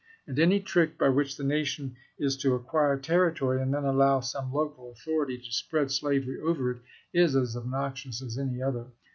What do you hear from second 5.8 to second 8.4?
slavery over it, is as obnoxious as